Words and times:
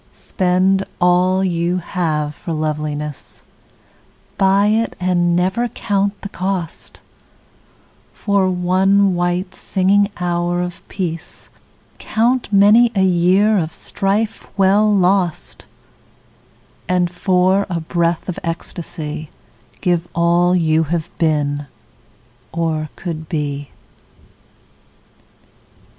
Spend 0.15 0.83
all 0.99 1.43
you 1.43 1.77
have 1.77 2.33
for 2.33 2.53
loveliness, 2.53 3.43
Buy 4.35 4.69
it 4.69 4.95
and 4.99 5.35
never 5.35 5.67
count 5.67 6.19
the 6.21 6.29
cost; 6.29 7.01
For 8.11 8.49
one 8.49 9.13
white 9.13 9.53
singing 9.53 10.09
hour 10.19 10.59
of 10.63 10.81
peace 10.87 11.49
Count 11.99 12.51
many 12.51 12.91
a 12.95 13.03
year 13.05 13.59
of 13.59 13.73
strife 13.73 14.47
well 14.57 14.91
lost, 14.91 15.67
And 16.89 17.07
for 17.07 17.67
a 17.69 17.79
breath 17.79 18.27
of 18.27 18.39
ecstasy 18.43 19.29
Give 19.81 20.07
all 20.15 20.55
you 20.55 20.85
have 20.85 21.15
been, 21.19 21.67
or 22.51 22.89
could 22.95 23.29
be. 23.29 23.69